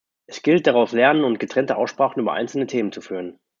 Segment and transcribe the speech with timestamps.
[0.25, 3.37] Es gilt, daraus lernen und getrennte Aussprachen über einzelne Themen zu führen.